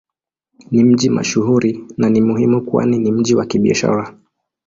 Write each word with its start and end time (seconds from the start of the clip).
Ni 0.71 0.83
mji 0.83 1.09
mashuhuri 1.09 1.83
na 1.97 2.09
ni 2.09 2.21
muhimu 2.21 2.61
kwani 2.61 2.97
ni 2.99 3.11
mji 3.11 3.35
wa 3.35 3.45
Kibiashara. 3.45 4.17